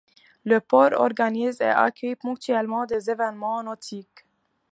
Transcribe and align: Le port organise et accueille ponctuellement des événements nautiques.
Le 0.45 0.59
port 0.61 0.93
organise 0.93 1.61
et 1.61 1.65
accueille 1.65 2.15
ponctuellement 2.15 2.87
des 2.87 3.11
événements 3.11 3.61
nautiques. 3.61 4.25